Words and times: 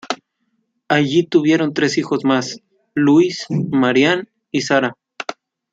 Allí 0.87 1.27
tuvieron 1.27 1.75
tres 1.75 1.99
hijos 1.99 2.25
más; 2.25 2.57
Louis, 2.95 3.45
Marianne 3.69 4.29
y 4.49 4.61
Sara. 4.61 4.95